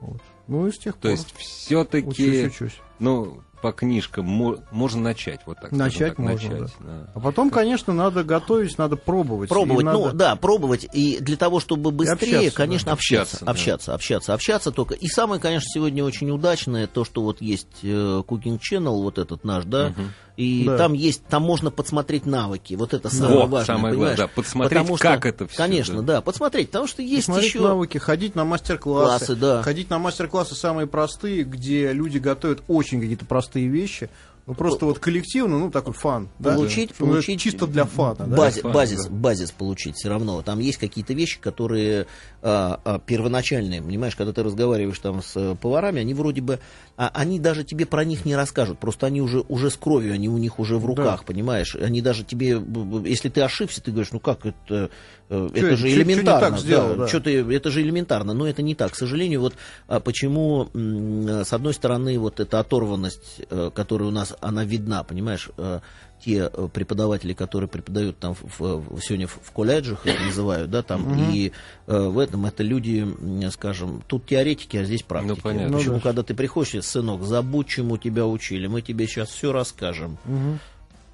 [0.01, 0.20] Вот.
[0.48, 2.81] Ну и с тех То пор есть все-таки, учусь, учусь.
[2.98, 5.72] ну, по книжкам мо- можно начать вот так.
[5.72, 7.10] Начать так, можно, начать, да.
[7.14, 9.48] А потом, конечно, надо готовить, надо пробовать.
[9.48, 10.86] Пробовать, И надо- ну да, пробовать.
[10.92, 12.92] И для того, чтобы быстрее, общаться, конечно, да.
[12.92, 13.50] общаться, Общаться, да.
[13.52, 14.94] общаться, общаться, общаться только.
[14.94, 17.86] И самое, конечно, сегодня очень удачное, то, что вот есть э,
[18.26, 19.92] Cooking Channel, вот этот наш, да,
[20.38, 20.79] и Да.
[20.79, 22.74] там есть, там можно подсмотреть навыки.
[22.74, 24.16] Вот это самое Вот, важное, самое понимаешь?
[24.16, 26.14] главное, да, подсмотреть, Потому как что- это всё, Конечно, да.
[26.14, 26.20] да.
[26.20, 27.61] подсмотреть, потому что есть еще...
[27.61, 29.27] навыки, ходить на мастер-классы.
[29.27, 29.62] Классы, да.
[29.64, 34.11] Ходить на мастер-классы самые простые, где люди готовят очень какие-то простые вещи.
[34.48, 36.28] Ну, просто вот коллективно, ну, такой фан.
[36.38, 36.54] да?
[36.54, 38.16] получить, Ну, получить Чисто для фана.
[38.26, 38.37] да?
[38.37, 39.11] бази- фана, базис, да.
[39.11, 40.40] базис получить все равно.
[40.42, 42.06] Там есть какие-то вещи, которые
[42.40, 46.61] а, а, первоначальные, понимаешь, когда ты разговариваешь там с э, поварами, они вроде бы,
[46.96, 50.28] а, они даже тебе про них не расскажут, просто они уже уже с кровью, они
[50.28, 52.62] у них уже в руках, понимаешь, они даже тебе,
[53.04, 54.88] если ты ошибся, ты говоришь, ну как это,
[55.28, 57.08] э, это Чё- же чё- чё не элементарно, так сделал, да.
[57.08, 59.54] чё ты, это же элементарно, но это не так, к сожалению, вот
[59.88, 65.03] а, почему м, с одной стороны вот эта оторванность, э, которая у нас, она видна,
[65.05, 65.81] понимаешь, э,
[66.24, 71.16] те э, преподаватели, которые преподают там в, в- сегодня в, колледжах, это называют, да, там,
[71.31, 71.53] и
[71.87, 73.07] э, в этом это люди,
[73.53, 75.31] скажем, тут теоретики, а здесь практики.
[75.37, 75.77] Ну, понятно.
[75.79, 76.03] Почему, Ну, да.
[76.03, 80.18] когда ты приходишь, сынок, забудь, чему тебя учили, мы тебе сейчас все расскажем.
[80.24, 80.59] Мгм.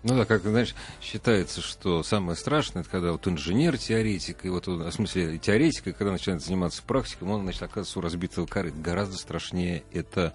[0.06, 4.82] Ну да, как знаешь, считается, что самое страшное, это когда вот инженер-теоретик, и вот, он,
[4.82, 8.76] в смысле, теоретик, и когда начинает заниматься практикой, он, значит, оказывается у разбитого корыта.
[8.78, 10.34] Гораздо страшнее это а,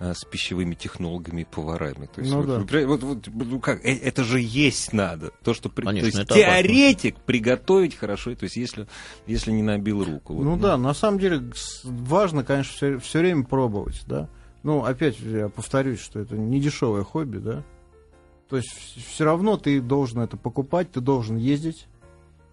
[0.00, 2.06] с пищевыми технологами и поварами.
[2.06, 2.86] То есть, Ну вот, да.
[2.86, 5.30] вот- вот, ну как, э, это же есть надо.
[5.44, 6.62] То, что при- Конечно, то есть это опасно.
[6.62, 8.86] теоретик приготовить хорошо, то есть если,
[9.26, 10.34] если не набил руку.
[10.34, 11.42] вот, Ну да, на самом деле
[11.84, 14.28] важно, конечно, все, время пробовать, да.
[14.62, 17.62] Ну, опять я повторюсь, что это не дешевое хобби, да.
[18.48, 18.70] То есть
[19.06, 21.86] все равно ты должен это покупать, ты должен ездить.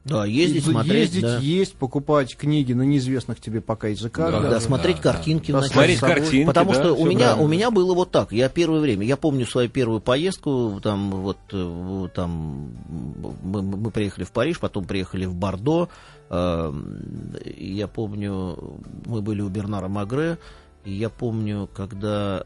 [0.08, 1.38] Да, ездить, смотреть, ездить, да.
[1.40, 4.32] есть, покупать книги на неизвестных тебе пока языках.
[4.32, 5.62] Да, Да, да, смотреть да, картинки да.
[5.62, 6.16] Смотреть собой.
[6.16, 7.44] картинки, Потому да, что у меня, правильно.
[7.44, 8.32] у меня было вот так.
[8.32, 12.72] Я первое время, я помню свою первую поездку, там вот э, там
[13.44, 15.90] мы, мы приехали в Париж, потом приехали в Бордо.
[16.30, 16.74] э,
[17.58, 20.38] я помню, мы были у Бернара Магре,
[20.86, 22.46] и я помню, когда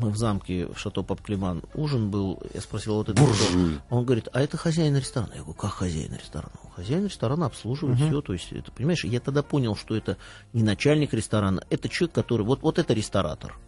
[0.00, 3.46] мы в замке в Шато Папклиман ужин был, я спросил, вот это Буржуй.
[3.86, 5.32] кто?» Он говорит, а это хозяин ресторана.
[5.34, 6.52] Я говорю, как хозяин ресторана?
[6.62, 10.16] «Ну, Хозяин ресторана обслуживает все, то есть это, понимаешь, я тогда понял, что это
[10.52, 13.58] не начальник ресторана, это человек, который, вот, вот это ресторатор.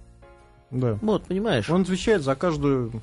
[0.70, 0.98] Да.
[1.02, 3.02] Вот, понимаешь, Он отвечает за каждую,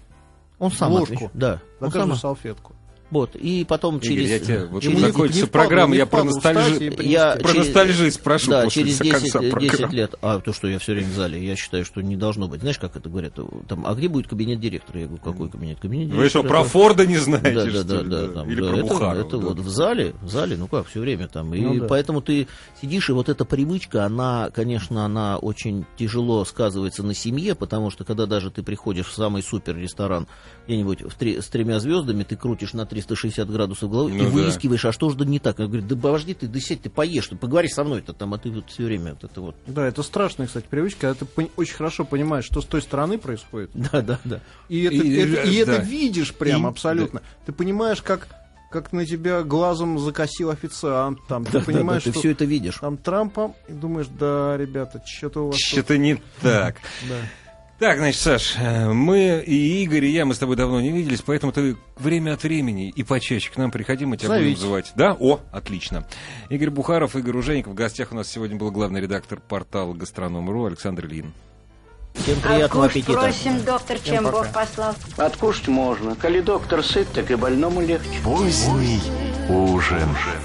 [0.57, 1.05] он сам ложку.
[1.13, 1.31] отвечает.
[1.35, 2.73] Да, за он каждую сам- салфетку.
[3.11, 4.29] Вот, и потом Игорь, через...
[4.29, 6.93] я тебя, вот Ему закончится программа, я про ностальжи...
[7.01, 9.95] Я Про через- ностальжи спрошу Да, через конца 10, 10 программы.
[9.95, 10.15] лет.
[10.21, 12.61] А то, что я все время в зале, я считаю, что не должно быть.
[12.61, 13.33] Знаешь, как это говорят?
[13.67, 14.99] Там, а где будет кабинет директора?
[14.99, 15.79] Я говорю, какой кабинет?
[15.79, 18.09] Кабинет Вы что, директора, про Форда не знаете, да, что да, да, ли?
[18.09, 19.45] да, там, Или да, про это, Бухарова, это да.
[19.47, 21.51] вот в зале, в зале, ну как, все время там.
[21.55, 21.87] И Ну да.
[21.87, 22.47] поэтому ты
[22.79, 28.03] сидишь, и вот эта привычка, она, конечно, она очень тяжело сказывается на семье, потому что
[28.05, 30.27] когда даже ты приходишь в самый супер ресторан
[30.67, 34.29] где-нибудь в три- с тремя звездами, ты крутишь на 360 градусов головой Ну и да.
[34.31, 35.59] выискиваешь, а что же да не так?
[35.59, 38.37] Я говорю, да подожди, ты да сядь, ты поешь, ты поговори со мной-то там, а
[38.37, 39.55] ты вот все время вот это вот.
[39.67, 43.71] Да, это страшная, кстати, привычка, когда ты очень хорошо понимаешь, что с той стороны происходит.
[43.91, 44.41] Да, да, да.
[44.69, 45.73] И это, И- это- и да.
[45.73, 47.21] это видишь прям И- абсолютно.
[47.45, 48.27] Ты понимаешь, как,
[48.71, 51.19] как на тебя глазом закосил официант.
[51.27, 52.75] Там, ты понимаешь, ты что все это видишь.
[52.79, 56.77] там Трампом, и думаешь, да, ребята, что-то у вас тут- Что-то не так.
[57.09, 57.15] Да.
[57.79, 61.21] Так, значит, Саш, э, мы и Игорь, и я, мы с тобой давно не виделись,
[61.21, 64.61] поэтому ты время от времени и почаще к нам приходи, мы тебя будем Зовите.
[64.61, 64.91] называть.
[64.95, 65.15] Да?
[65.17, 66.05] О, отлично.
[66.49, 67.71] Игорь Бухаров, Игорь Ужеников.
[67.71, 71.31] В гостях у нас сегодня был главный редактор портала «Гастроном.ру» Александр Ильин.
[72.15, 73.21] Всем приятного Откушать аппетита.
[73.21, 74.37] просим, доктор, чем пока.
[74.37, 74.95] Бог послал.
[75.15, 76.15] Откушать можно.
[76.15, 78.09] Коли доктор сыт, так и больному легче.
[78.25, 78.99] Поздний
[79.47, 80.09] ужин.